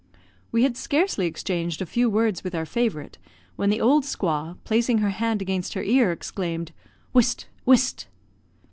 [0.51, 3.19] We had scarcely exchanged a few words with our favourite,
[3.55, 6.71] when the old squaw, placing her hand against her ear, exclaimed,
[7.13, 7.45] "Whist!
[7.65, 8.07] whist!"